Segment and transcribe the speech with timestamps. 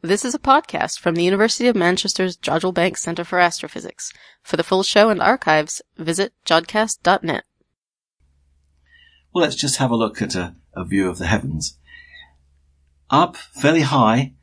[0.00, 4.12] This is a podcast from the University of Manchester's Jodrell Bank Centre for Astrophysics.
[4.44, 7.42] For the full show and archives, visit jodcast.net.
[9.34, 11.80] Well, let's just have a look at a, a view of the heavens.
[13.10, 14.34] Up fairly high,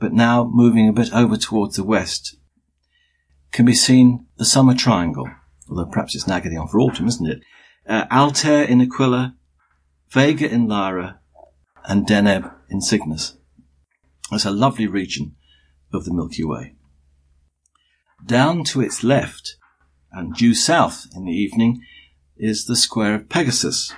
[0.00, 2.36] but now moving a bit over towards the west,
[3.52, 5.30] can be seen the summer triangle,
[5.70, 7.38] although perhaps it's now getting on for autumn, isn't it?
[7.88, 9.36] Uh, Altair in Aquila,
[10.10, 11.20] Vega in Lyra,
[11.84, 13.36] and Deneb in Cygnus.
[14.32, 15.36] It's a lovely region
[15.92, 16.74] of the Milky Way.
[18.24, 19.56] Down to its left
[20.10, 21.82] and due south in the evening
[22.36, 23.92] is the square of Pegasus,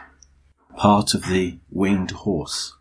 [0.76, 2.74] part of the winged horse.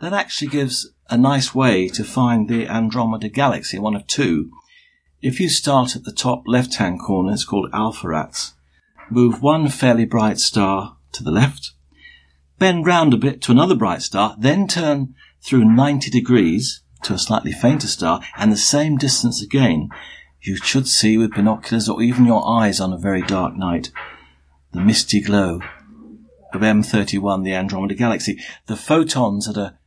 [0.00, 4.50] That actually gives a nice way to find the Andromeda galaxy, one of two.
[5.20, 8.54] If you start at the top left hand corner, it's called Alpheratz,
[9.10, 11.72] move one fairly bright star to the left,
[12.58, 17.18] bend round a bit to another bright star, then turn through 90 degrees to a
[17.18, 19.90] slightly fainter star and the same distance again,
[20.40, 23.90] you should see with binoculars or even your eyes on a very dark night
[24.72, 25.60] the misty glow
[26.52, 28.40] of M31, the Andromeda Galaxy.
[28.66, 29.78] The photons that are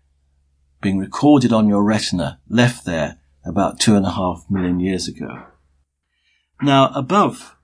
[0.81, 5.43] being recorded on your retina left there about two and a half million years ago.
[6.61, 7.55] Now, above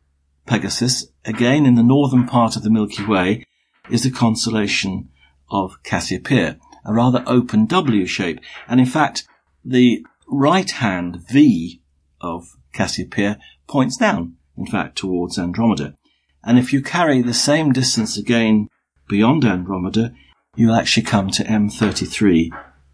[0.45, 3.45] Pegasus, again in the northern part of the Milky Way,
[3.89, 5.09] is the constellation
[5.49, 8.39] of Cassiopeia, a rather open W shape.
[8.67, 9.27] And in fact,
[9.63, 11.81] the right hand V
[12.21, 15.95] of Cassiopeia points down, in fact, towards Andromeda.
[16.43, 18.69] And if you carry the same distance again
[19.07, 20.13] beyond Andromeda,
[20.55, 22.49] you'll actually come to M33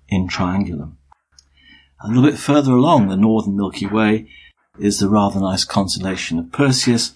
[0.07, 0.93] in Triangulum.
[2.01, 4.29] A little bit further along the northern Milky Way
[4.79, 7.13] is the rather nice constellation of Perseus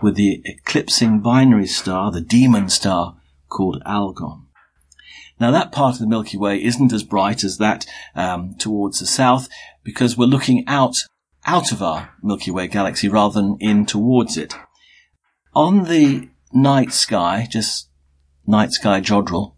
[0.00, 3.16] with the eclipsing binary star, the demon star
[3.48, 4.43] called Algol.
[5.40, 9.06] Now that part of the Milky Way isn't as bright as that um, towards the
[9.06, 9.48] south
[9.82, 10.96] because we're looking out
[11.46, 14.54] out of our Milky Way galaxy rather than in towards it.
[15.54, 17.88] On the night sky, just
[18.46, 19.54] night sky Jodrell,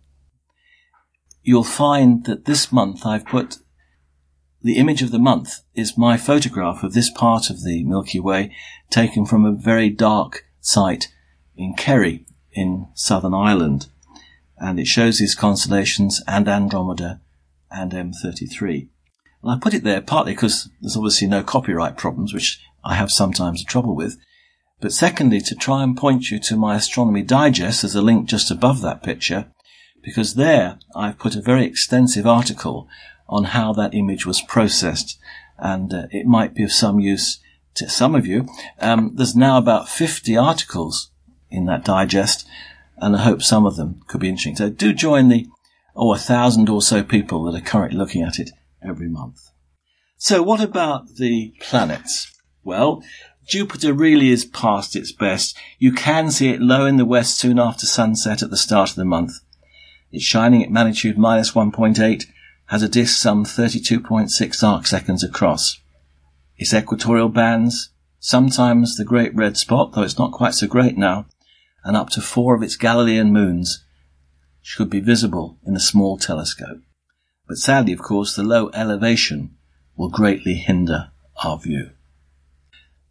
[1.43, 3.59] you'll find that this month I've put
[4.63, 8.53] the image of the month is my photograph of this part of the Milky Way
[8.91, 11.09] taken from a very dark site
[11.57, 13.87] in Kerry in Southern Ireland
[14.59, 17.21] and it shows these constellations and Andromeda
[17.71, 18.89] and M33.
[19.43, 23.11] And I put it there partly because there's obviously no copyright problems, which I have
[23.11, 24.19] sometimes trouble with.
[24.81, 28.51] But secondly, to try and point you to my Astronomy Digest, there's a link just
[28.51, 29.47] above that picture,
[30.03, 32.89] because there I've put a very extensive article
[33.29, 35.19] on how that image was processed,
[35.59, 37.41] and uh, it might be of some use
[37.75, 38.47] to some of you.
[38.81, 41.11] Um, there's now about 50 articles
[41.51, 42.47] in that digest,
[42.99, 44.57] and I hope some of them could be interesting.
[44.57, 45.47] So do join the,
[45.95, 48.51] oh, a thousand or so people that are currently looking at it
[48.83, 49.51] every month.
[50.17, 52.33] So what about the planets?
[52.65, 53.03] Well,
[53.47, 55.57] Jupiter really is past its best.
[55.79, 58.97] You can see it low in the west soon after sunset at the start of
[58.97, 59.33] the month.
[60.11, 62.27] It's shining at magnitude minus 1.8,
[62.67, 65.81] has a disk some 32.6 arc seconds across.
[66.57, 71.27] Its equatorial bands, sometimes the great red spot, though it's not quite so great now,
[71.87, 73.85] and up to four of its Galilean moons
[74.61, 76.81] should be visible in a small telescope.
[77.47, 79.57] But sadly, of course, the low elevation
[79.97, 81.11] will greatly hinder
[81.45, 81.91] our view.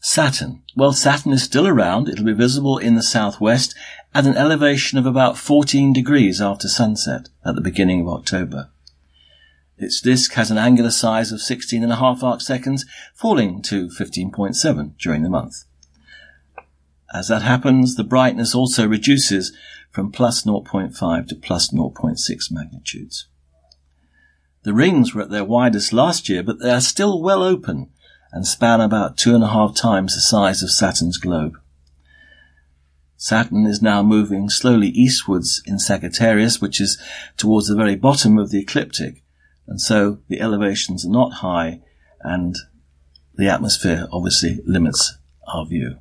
[0.02, 0.62] Saturn.
[0.76, 2.10] Well, Saturn is still around.
[2.10, 3.74] It'll be visible in the southwest
[4.14, 8.70] at an elevation of about 14 degrees after sunset at the beginning of October.
[9.78, 13.88] Its disk has an angular size of 16 and a half arc seconds, falling to
[13.88, 15.64] 15.7 during the month.
[17.16, 19.56] As that happens, the brightness also reduces
[19.90, 22.18] from plus 0.5 to plus 0.6
[22.52, 23.30] magnitudes.
[24.64, 27.90] The rings were at their widest last year, but they are still well open
[28.34, 31.58] and span about two and a half times the size of Saturn's globe.
[33.16, 37.02] Saturn is now moving slowly eastwards in Sagittarius, which is
[37.38, 39.24] towards the very bottom of the ecliptic,
[39.68, 41.80] and so the elevations are not high
[42.20, 42.58] and
[43.36, 45.18] the atmosphere obviously limits
[45.48, 46.00] our view.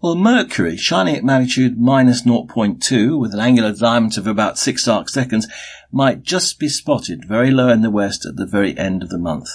[0.00, 5.08] Well, Mercury, shining at magnitude minus 0.2 with an angular diameter of about 6 arc
[5.08, 5.48] seconds,
[5.90, 9.18] might just be spotted very low in the west at the very end of the
[9.18, 9.48] month.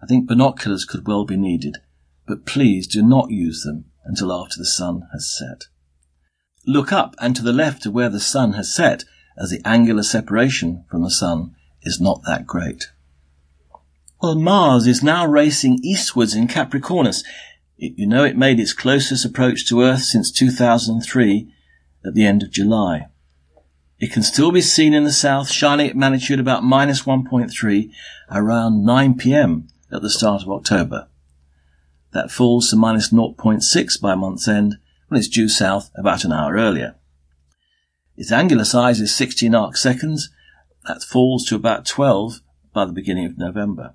[0.00, 1.78] I think binoculars could well be needed,
[2.24, 5.64] but please do not use them until after the sun has set.
[6.64, 9.04] Look up and to the left of where the sun has set,
[9.36, 12.92] as the angular separation from the sun is not that great.
[14.22, 17.24] Well, Mars is now racing eastwards in Capricornus,
[17.78, 21.52] you know it made its closest approach to Earth since 2003
[22.04, 23.06] at the end of July.
[24.00, 27.90] It can still be seen in the south, shining at magnitude about minus 1.3
[28.30, 31.08] around 9 pm at the start of October.
[32.12, 34.78] That falls to minus 0.6 by month's end
[35.08, 36.96] when it's due south about an hour earlier.
[38.16, 40.30] Its angular size is 16 arc seconds.
[40.86, 42.40] That falls to about 12
[42.72, 43.94] by the beginning of November.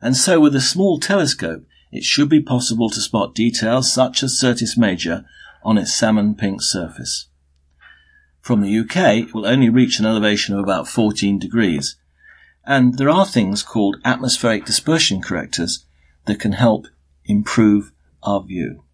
[0.00, 1.64] And so with a small telescope,
[1.96, 5.24] it should be possible to spot details such as Syrtis Major
[5.64, 7.28] on its salmon pink surface.
[8.40, 11.96] From the UK, it will only reach an elevation of about 14 degrees.
[12.64, 15.86] And there are things called atmospheric dispersion correctors
[16.26, 16.86] that can help
[17.24, 18.84] improve our view.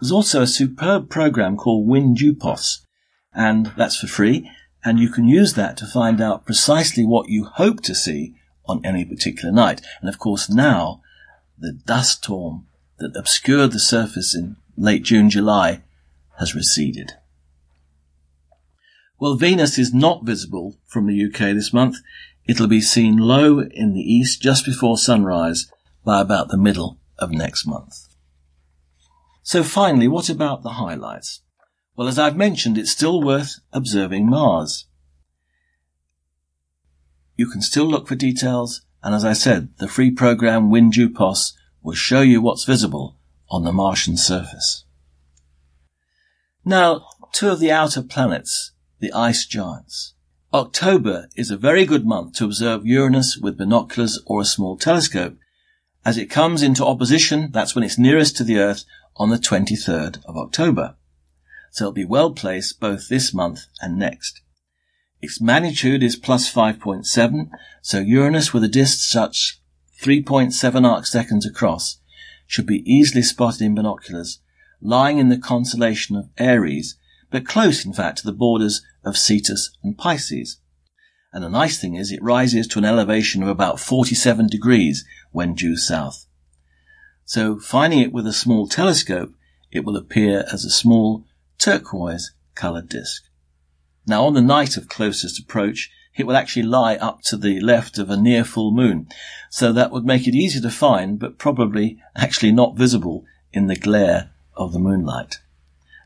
[0.00, 2.86] There's also a superb program called WinJUPOS,
[3.34, 4.50] and that's for free,
[4.84, 8.34] and you can use that to find out precisely what you hope to see
[8.66, 9.82] on any particular night.
[10.00, 11.02] And of course now,
[11.58, 12.66] the dust storm
[12.98, 15.82] that obscured the surface in late June, July
[16.38, 17.12] has receded.
[19.18, 21.96] Well, Venus is not visible from the UK this month.
[22.46, 25.70] It'll be seen low in the east just before sunrise
[26.04, 28.06] by about the middle of next month.
[29.42, 31.40] So finally, what about the highlights?
[31.96, 34.86] Well, as I've mentioned, it's still worth observing Mars.
[37.36, 41.52] You can still look for details, and as I said, the free program WinJUPOS
[41.82, 43.16] will show you what's visible
[43.50, 44.84] on the Martian surface.
[46.64, 50.14] Now, two of the outer planets, the ice giants.
[50.52, 55.36] October is a very good month to observe Uranus with binoculars or a small telescope.
[56.04, 58.84] As it comes into opposition, that's when it's nearest to the Earth
[59.16, 60.96] on the 23rd of October
[61.70, 64.40] so it'll be well placed both this month and next.
[65.20, 67.50] Its magnitude is plus 5.7,
[67.82, 69.60] so Uranus with a disk such
[70.00, 71.98] 3.7 arc seconds across
[72.46, 74.40] should be easily spotted in binoculars,
[74.80, 76.96] lying in the constellation of Aries,
[77.30, 80.60] but close in fact to the borders of Cetus and Pisces.
[81.32, 85.54] And the nice thing is it rises to an elevation of about 47 degrees when
[85.54, 86.26] due south.
[87.24, 89.34] So finding it with a small telescope,
[89.70, 91.26] it will appear as a small
[91.58, 93.24] turquoise coloured disk.
[94.08, 97.98] Now on the night of closest approach, it will actually lie up to the left
[97.98, 99.08] of a near full moon.
[99.50, 103.76] So that would make it easy to find, but probably actually not visible in the
[103.76, 105.40] glare of the moonlight.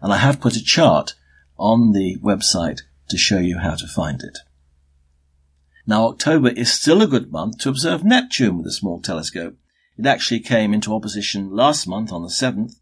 [0.00, 1.14] And I have put a chart
[1.56, 4.38] on the website to show you how to find it.
[5.87, 9.56] Now October is still a good month to observe Neptune with a small telescope.
[9.96, 12.76] It actually came into opposition last month on the 7th.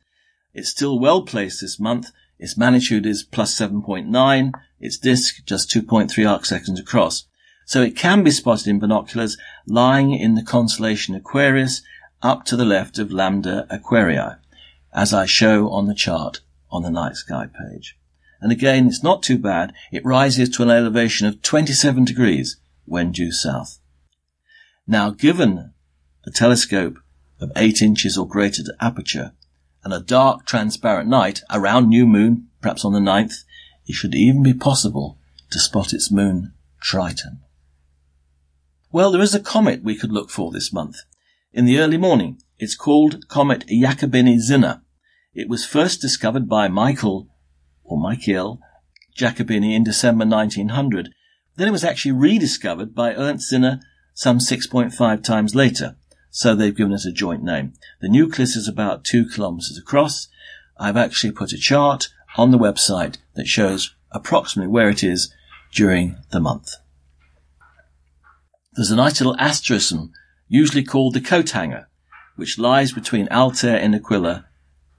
[0.54, 6.28] It's still well placed this month its magnitude is plus 7.9, its disk just 2.3
[6.28, 7.26] arc seconds across.
[7.66, 11.82] So it can be spotted in binoculars lying in the constellation Aquarius
[12.22, 14.38] up to the left of Lambda Aquarii,
[14.92, 16.40] as I show on the chart
[16.70, 17.98] on the night sky page.
[18.40, 19.74] And again, it's not too bad.
[19.92, 22.56] It rises to an elevation of 27 degrees
[22.86, 23.80] when due south.
[24.86, 25.74] Now, given
[26.24, 26.98] a telescope
[27.38, 29.32] of 8 inches or greater aperture,
[29.84, 33.44] and a dark, transparent night around new moon, perhaps on the 9th,
[33.86, 35.18] it should even be possible
[35.50, 37.40] to spot its moon, Triton.
[38.92, 40.96] Well, there is a comet we could look for this month.
[41.52, 44.82] In the early morning, it's called Comet Giacobini Zinner.
[45.34, 47.28] It was first discovered by Michael,
[47.84, 48.60] or Michael,
[49.16, 51.10] Giacobini in December 1900.
[51.56, 53.80] Then it was actually rediscovered by Ernst Zinner
[54.14, 55.96] some 6.5 times later
[56.30, 57.72] so they've given it a joint name.
[58.00, 60.28] The nucleus is about two kilometers across.
[60.78, 65.34] I've actually put a chart on the website that shows approximately where it is
[65.72, 66.76] during the month.
[68.72, 70.12] There's a nice little asterism,
[70.48, 71.88] usually called the coat hanger,
[72.36, 74.46] which lies between Altair in Aquila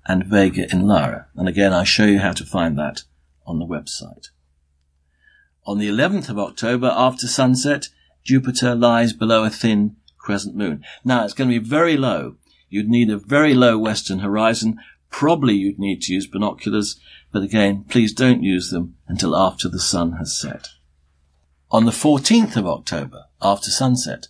[0.05, 1.27] and Vega in Lyra.
[1.35, 3.03] And again, I show you how to find that
[3.45, 4.27] on the website.
[5.65, 7.89] On the 11th of October, after sunset,
[8.23, 10.83] Jupiter lies below a thin crescent moon.
[11.03, 12.35] Now it's going to be very low.
[12.69, 14.79] You'd need a very low western horizon.
[15.09, 16.99] Probably you'd need to use binoculars,
[17.31, 20.69] but again, please don't use them until after the sun has set.
[21.69, 24.27] On the 14th of October, after sunset,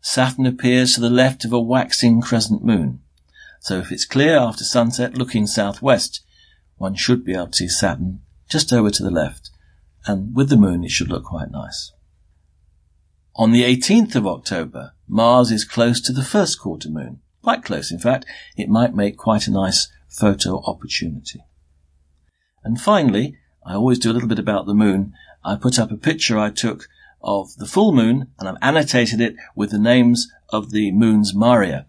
[0.00, 3.00] Saturn appears to the left of a waxing crescent moon.
[3.60, 6.20] So if it's clear after sunset looking southwest,
[6.76, 9.50] one should be able to see Saturn just over to the left,
[10.06, 11.92] and with the moon it should look quite nice.
[13.36, 17.20] On the 18th of October, Mars is close to the first quarter moon.
[17.42, 18.26] Quite close, in fact.
[18.56, 21.44] It might make quite a nice photo opportunity.
[22.62, 23.36] And finally,
[23.66, 25.14] I always do a little bit about the moon.
[25.44, 26.86] I put up a picture I took
[27.22, 31.86] of the full moon and I've annotated it with the names of the moon's Maria.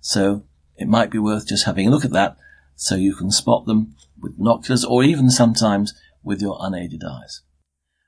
[0.00, 0.44] So
[0.76, 2.38] it might be worth just having a look at that
[2.74, 7.42] so you can spot them with binoculars or even sometimes with your unaided eyes.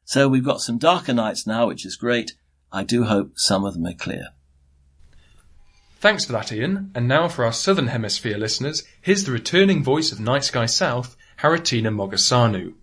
[0.04, 2.32] So we've got some darker nights now, which is great.
[2.72, 4.28] I do hope some of them are clear.
[6.00, 6.92] Thanks for that, Ian.
[6.94, 11.16] And now for our Southern Hemisphere listeners, here's the returning voice of Night Sky South,
[11.40, 12.74] Haritina Mogosanu.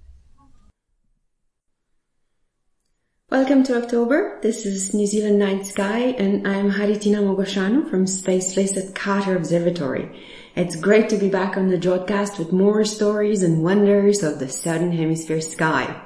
[3.31, 4.39] Welcome to October.
[4.41, 9.35] This is New Zealand Night Sky and I'm Haritina Mogosanu from Space Place at Carter
[9.35, 10.09] Observatory.
[10.55, 14.47] It's great to be back on the broadcast with more stories and wonders of the
[14.47, 16.05] Southern Hemisphere sky.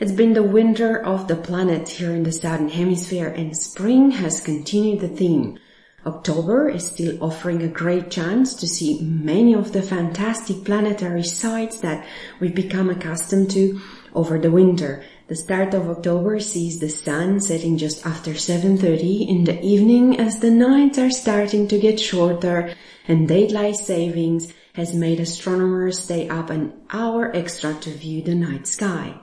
[0.00, 4.40] It's been the winter of the planet here in the Southern Hemisphere and spring has
[4.40, 5.58] continued the theme.
[6.06, 11.80] October is still offering a great chance to see many of the fantastic planetary sights
[11.80, 12.06] that
[12.40, 13.78] we've become accustomed to
[14.14, 15.04] over the winter.
[15.28, 20.38] The start of October sees the sun setting just after 7.30 in the evening as
[20.38, 22.74] the nights are starting to get shorter
[23.06, 28.66] and daylight savings has made astronomers stay up an hour extra to view the night
[28.66, 29.20] sky.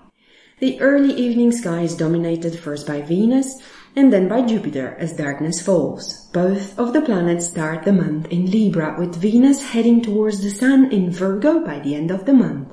[0.59, 3.61] The early evening sky is dominated first by Venus
[3.95, 6.25] and then by Jupiter as darkness falls.
[6.33, 10.91] Both of the planets start the month in Libra with Venus heading towards the Sun
[10.91, 12.69] in Virgo by the end of the month.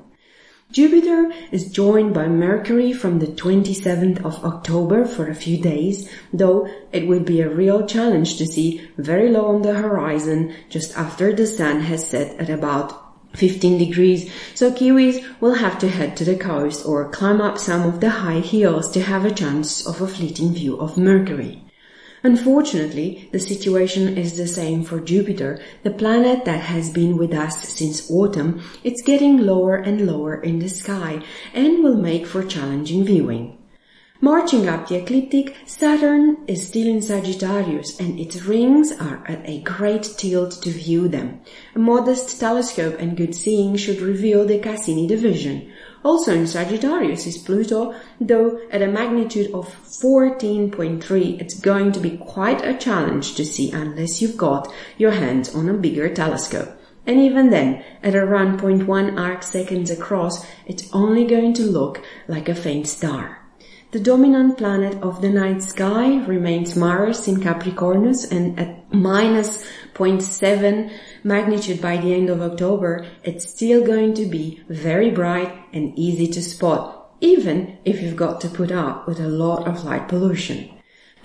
[0.72, 6.66] Jupiter is joined by Mercury from the 27th of October for a few days, though
[6.90, 11.34] it will be a real challenge to see very low on the horizon just after
[11.34, 13.03] the sun has set at about
[13.34, 17.82] 15 degrees, so Kiwis will have to head to the coast or climb up some
[17.82, 21.64] of the high hills to have a chance of a fleeting view of Mercury.
[22.22, 27.68] Unfortunately, the situation is the same for Jupiter, the planet that has been with us
[27.68, 28.62] since autumn.
[28.82, 31.22] It's getting lower and lower in the sky
[31.52, 33.58] and will make for challenging viewing.
[34.24, 39.60] Marching up the ecliptic, Saturn is still in Sagittarius and its rings are at a
[39.60, 41.42] great tilt to view them.
[41.74, 45.70] A modest telescope and good seeing should reveal the Cassini division.
[46.02, 52.16] Also in Sagittarius is Pluto, though at a magnitude of 14.3 it's going to be
[52.16, 56.70] quite a challenge to see unless you've got your hands on a bigger telescope.
[57.06, 62.48] And even then, at around 0.1 arc seconds across, it's only going to look like
[62.48, 63.43] a faint star.
[63.94, 70.90] The dominant planet of the night sky remains Mars in Capricornus and at minus 0.7
[71.22, 76.26] magnitude by the end of October, it's still going to be very bright and easy
[76.26, 80.73] to spot, even if you've got to put up with a lot of light pollution.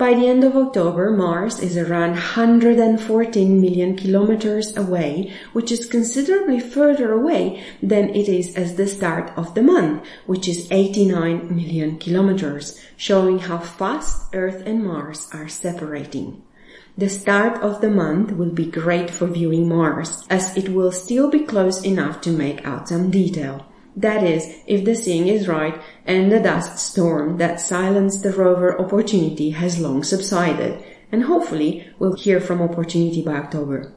[0.00, 6.58] By the end of October, Mars is around 114 million kilometers away, which is considerably
[6.58, 11.98] further away than it is as the start of the month, which is 89 million
[11.98, 16.40] kilometers, showing how fast Earth and Mars are separating.
[16.96, 21.28] The start of the month will be great for viewing Mars, as it will still
[21.28, 23.66] be close enough to make out some detail.
[23.96, 28.80] That is, if the seeing is right and the dust storm that silenced the rover
[28.80, 33.92] Opportunity has long subsided, and hopefully we'll hear from Opportunity by October.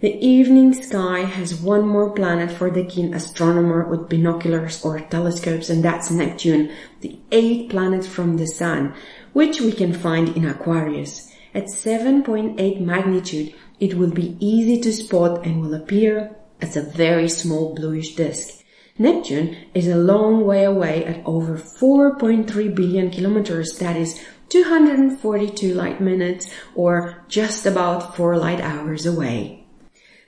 [0.00, 5.70] The evening sky has one more planet for the keen astronomer with binoculars or telescopes,
[5.70, 8.94] and that's Neptune, the eighth planet from the Sun,
[9.32, 11.32] which we can find in Aquarius.
[11.54, 17.30] At 7.8 magnitude, it will be easy to spot and will appear as a very
[17.30, 18.62] small bluish disk.
[18.98, 26.00] Neptune is a long way away at over 4.3 billion kilometers, that is 242 light
[26.00, 29.66] minutes or just about 4 light hours away.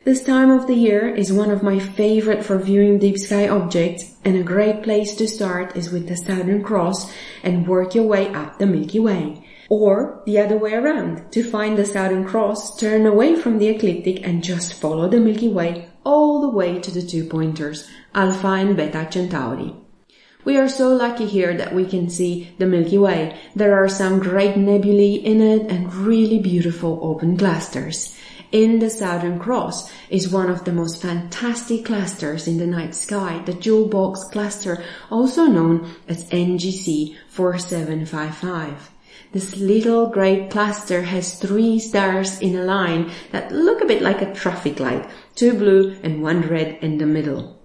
[0.04, 4.16] This time of the year is one of my favorite for viewing deep sky objects
[4.24, 7.10] and a great place to start is with the Southern Cross
[7.42, 9.44] and work your way up the Milky Way.
[9.70, 11.30] Or the other way around.
[11.32, 15.48] To find the Southern Cross, turn away from the ecliptic and just follow the Milky
[15.48, 19.74] Way all the way to the two pointers, Alpha and Beta Centauri.
[20.42, 23.38] We are so lucky here that we can see the Milky Way.
[23.54, 28.16] There are some great nebulae in it and really beautiful open clusters.
[28.50, 33.42] In the Southern Cross is one of the most fantastic clusters in the night sky,
[33.44, 38.97] the Jewel Box cluster, also known as NGC 4755.
[39.30, 44.22] This little grey cluster has three stars in a line that look a bit like
[44.22, 47.60] a traffic light, two blue and one red in the middle.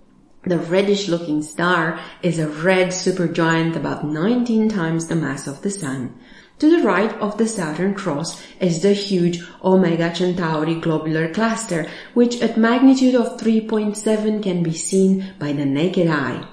[0.45, 5.69] The reddish looking star is a red supergiant about 19 times the mass of the
[5.69, 6.13] Sun.
[6.59, 12.41] To the right of the Southern Cross is the huge Omega Centauri globular cluster, which
[12.41, 16.45] at magnitude of 3.7 can be seen by the naked eye.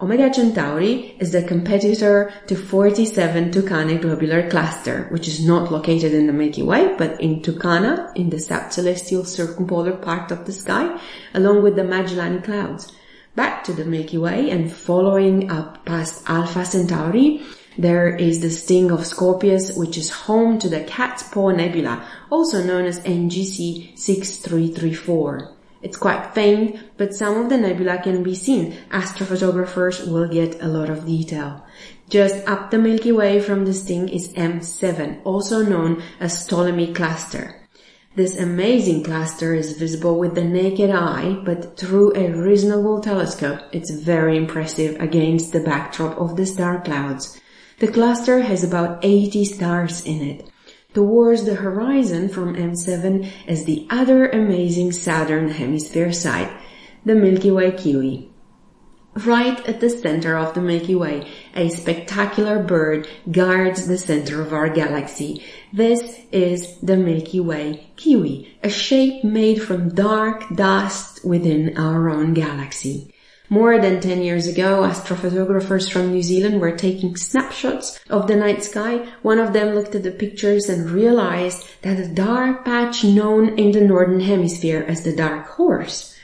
[0.00, 6.28] Omega Centauri is the competitor to 47 Tucanae globular cluster, which is not located in
[6.28, 11.00] the Milky Way, but in Tucana, in the south celestial circumpolar part of the sky,
[11.34, 12.92] along with the Magellanic Clouds.
[13.34, 17.42] Back to the Milky Way and following up past Alpha Centauri,
[17.76, 22.62] There is the sting of Scorpius, which is home to the Cat's Paw Nebula, also
[22.62, 25.57] known as NGC 6334.
[25.80, 28.76] It's quite faint, but some of the nebula can be seen.
[28.90, 31.64] Astrophotographers will get a lot of detail.
[32.08, 37.54] Just up the Milky Way from this thing is M7, also known as Ptolemy Cluster.
[38.16, 43.92] This amazing cluster is visible with the naked eye, but through a reasonable telescope, it's
[43.92, 47.40] very impressive against the backdrop of the star clouds.
[47.78, 50.50] The cluster has about 80 stars in it.
[50.94, 56.50] Towards the horizon from M7 is the other amazing southern hemisphere sight,
[57.04, 58.30] the Milky Way Kiwi.
[59.14, 64.54] Right at the center of the Milky Way, a spectacular bird guards the center of
[64.54, 65.44] our galaxy.
[65.74, 72.32] This is the Milky Way Kiwi, a shape made from dark dust within our own
[72.32, 73.12] galaxy.
[73.50, 78.62] More than 10 years ago, astrophotographers from New Zealand were taking snapshots of the night
[78.62, 79.08] sky.
[79.22, 83.72] One of them looked at the pictures and realized that the dark patch known in
[83.72, 86.14] the northern hemisphere as the dark horse,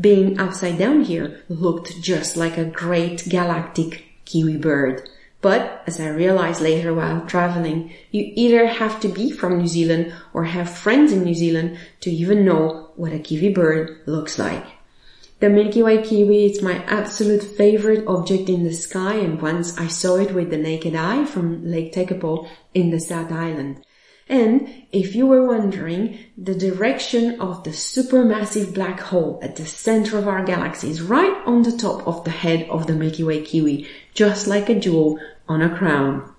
[0.00, 5.08] being upside down here, looked just like a great galactic kiwi bird.
[5.40, 10.14] But as I realized later while traveling, you either have to be from New Zealand
[10.32, 14.64] or have friends in New Zealand to even know what a kiwi bird looks like.
[15.40, 19.86] The Milky Way kiwi is my absolute favorite object in the sky and once I
[19.86, 23.82] saw it with the naked eye from Lake Tekapo in the South Island.
[24.28, 30.18] And if you were wondering, the direction of the supermassive black hole at the center
[30.18, 33.40] of our galaxy is right on the top of the head of the Milky Way
[33.40, 35.18] kiwi, just like a jewel
[35.48, 36.34] on a crown.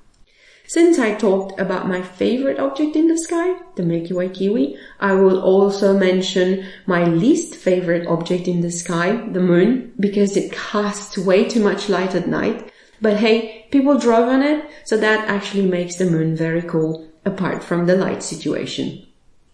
[0.73, 5.11] Since I talked about my favorite object in the sky, the Milky Way Kiwi, I
[5.15, 11.17] will also mention my least favorite object in the sky, the moon, because it casts
[11.17, 12.71] way too much light at night.
[13.01, 17.65] But hey, people drove on it, so that actually makes the moon very cool, apart
[17.65, 19.05] from the light situation.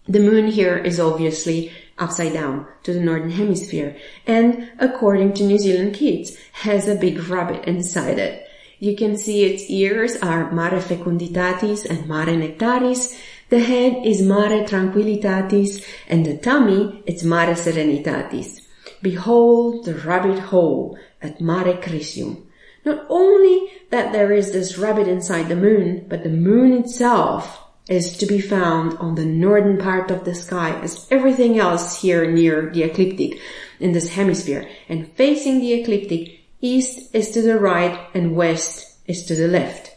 [0.06, 3.96] The moon here is obviously upside down to the northern hemisphere
[4.28, 8.47] and according to New Zealand kids has a big rabbit inside it.
[8.80, 13.18] You can see its ears are Mare fecunditatis and Mare nectaris.
[13.48, 18.60] The head is Mare tranquillitatis and the tummy it's Mare serenitatis.
[19.02, 22.46] Behold the rabbit hole at Mare Crisium.
[22.84, 28.16] Not only that there is this rabbit inside the moon, but the moon itself is
[28.18, 32.70] to be found on the northern part of the sky as everything else here near
[32.70, 33.40] the ecliptic
[33.80, 39.24] in this hemisphere and facing the ecliptic East is to the right and west is
[39.26, 39.96] to the left.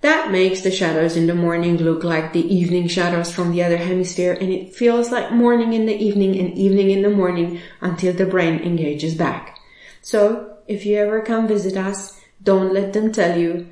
[0.00, 3.76] That makes the shadows in the morning look like the evening shadows from the other
[3.76, 8.12] hemisphere and it feels like morning in the evening and evening in the morning until
[8.12, 9.58] the brain engages back.
[10.02, 13.68] So, if you ever come visit us, don't let them tell you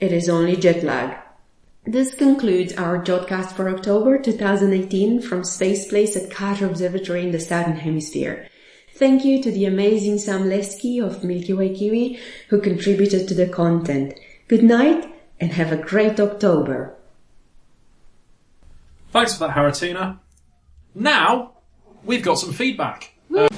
[0.00, 1.16] it is only jet lag.
[1.84, 7.40] This concludes our Jodcast for October 2018 from Space Place at Carter Observatory in the
[7.40, 8.48] Southern Hemisphere.
[8.98, 13.46] Thank you to the amazing Sam Lesky of Milky Way Kiwi who contributed to the
[13.46, 14.18] content.
[14.48, 15.08] Good night
[15.38, 16.96] and have a great October.
[19.12, 20.18] Thanks for that, Haritina.
[20.96, 21.52] Now,
[22.02, 23.12] we've got some feedback.
[23.32, 23.48] Uh,